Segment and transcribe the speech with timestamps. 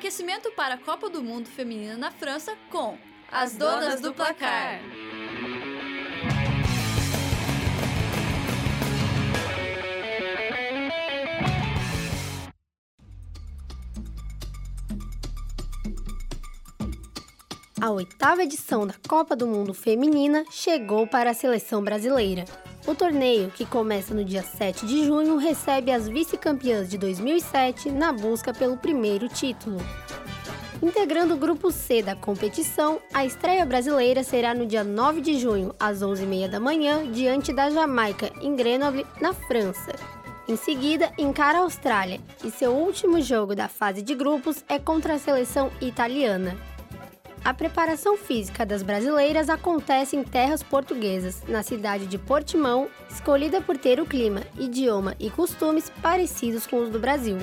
[0.00, 2.96] Aquecimento para a Copa do Mundo Feminina na França com
[3.30, 4.80] as donas do placar.
[17.80, 22.44] A oitava edição da Copa do Mundo Feminina chegou para a seleção brasileira.
[22.86, 28.12] O torneio, que começa no dia 7 de junho, recebe as vice-campeãs de 2007 na
[28.12, 29.78] busca pelo primeiro título.
[30.82, 35.74] Integrando o grupo C da competição, a estreia brasileira será no dia 9 de junho,
[35.80, 39.92] às 11h30 da manhã, diante da Jamaica, em Grenoble, na França.
[40.46, 45.14] Em seguida, encara a Austrália, e seu último jogo da fase de grupos é contra
[45.14, 46.58] a seleção italiana.
[47.42, 53.78] A preparação física das brasileiras acontece em terras portuguesas, na cidade de Portimão, escolhida por
[53.78, 57.38] ter o clima, idioma e costumes parecidos com os do Brasil.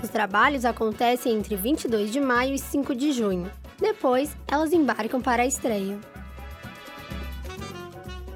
[0.00, 3.50] Os trabalhos acontecem entre 22 de maio e 5 de junho.
[3.78, 5.98] Depois, elas embarcam para a estreia.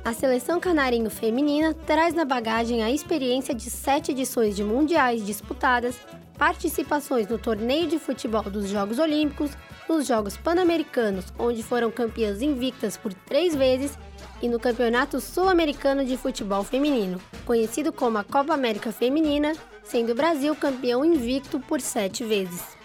[0.04, 5.96] A seleção canarinho feminina traz na bagagem a experiência de sete edições de mundiais disputadas,
[6.36, 9.50] participações no torneio de futebol dos Jogos Olímpicos,
[9.88, 13.98] nos Jogos Pan-Americanos, onde foram campeãs invictas por três vezes,
[14.42, 20.14] e no Campeonato Sul-Americano de Futebol Feminino, conhecido como a Copa América Feminina, sendo o
[20.14, 22.76] Brasil campeão invicto por sete vezes.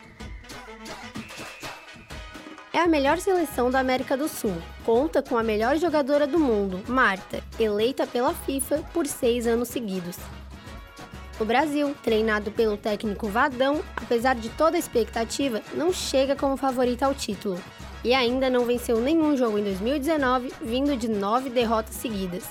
[2.73, 4.55] É a melhor seleção da América do Sul.
[4.85, 10.17] Conta com a melhor jogadora do mundo, Marta, eleita pela FIFA por seis anos seguidos.
[11.41, 17.07] O Brasil, treinado pelo técnico Vadão, apesar de toda a expectativa, não chega como favorita
[17.07, 17.59] ao título.
[18.03, 22.43] E ainda não venceu nenhum jogo em 2019, vindo de nove derrotas seguidas.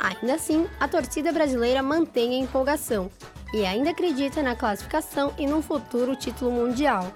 [0.00, 3.08] Ainda assim, a torcida brasileira mantém a empolgação
[3.54, 7.14] e ainda acredita na classificação e num futuro título mundial.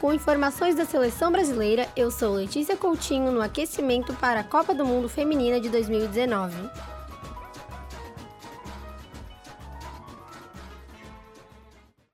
[0.00, 4.82] Com informações da seleção brasileira, eu sou Letícia Coutinho no aquecimento para a Copa do
[4.82, 6.56] Mundo Feminina de 2019.